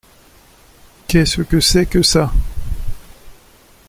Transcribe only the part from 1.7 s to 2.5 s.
que ça?